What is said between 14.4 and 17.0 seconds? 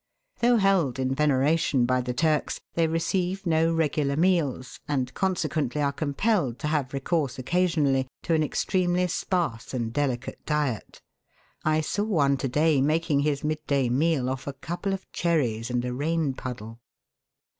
a couple of cherries and a rain puddle.